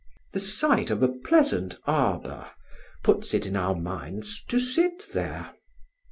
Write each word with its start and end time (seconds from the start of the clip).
The 0.33 0.39
sight 0.39 0.89
of 0.89 1.03
a 1.03 1.07
pleasant 1.09 1.77
arbour 1.85 2.49
puts 3.03 3.35
it 3.35 3.45
in 3.45 3.55
our 3.55 3.75
minds 3.75 4.43
to 4.47 4.59
sit 4.59 5.05
there. 5.13 5.53